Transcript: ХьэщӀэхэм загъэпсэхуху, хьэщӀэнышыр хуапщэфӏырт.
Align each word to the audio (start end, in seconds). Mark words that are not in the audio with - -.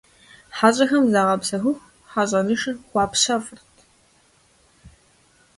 ХьэщӀэхэм 0.57 1.03
загъэпсэхуху, 1.13 1.83
хьэщӀэнышыр 2.11 2.75
хуапщэфӏырт. 2.87 3.67